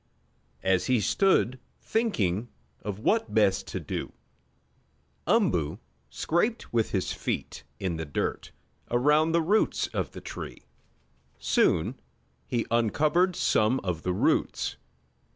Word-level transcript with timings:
As 0.63 0.87
he 0.87 0.99
stood 0.99 1.59
thinking 1.79 2.49
of 2.81 2.97
what 2.97 3.35
best 3.35 3.67
to 3.67 3.79
do, 3.79 4.13
Umboo 5.27 5.77
scraped 6.09 6.73
with 6.73 6.89
his 6.89 7.13
feet 7.13 7.63
in 7.79 7.97
the 7.97 8.05
dirt 8.05 8.51
around 8.89 9.31
the 9.31 9.43
roots 9.43 9.85
of 9.89 10.13
the 10.13 10.19
tree. 10.19 10.63
Soon 11.37 11.99
he 12.47 12.65
uncovered 12.71 13.35
some 13.35 13.79
of 13.83 14.01
the 14.01 14.11
roots. 14.11 14.75